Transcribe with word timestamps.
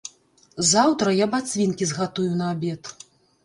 Заўтра 0.69 1.13
я 1.19 1.29
бацвінкі 1.37 1.91
згатую 1.95 2.29
на 2.43 2.51
абед. 2.59 2.95